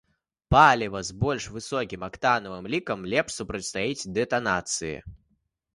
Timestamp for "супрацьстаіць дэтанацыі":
3.39-4.97